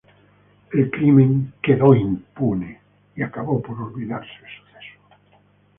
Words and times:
El 0.73 0.89
crimen 0.89 1.53
quedó 1.61 1.93
impune 1.93 2.81
y 3.15 3.21
acabó 3.21 3.61
por 3.61 3.79
olvidarse 3.79 4.31
el 4.31 4.65
suceso. 4.65 5.17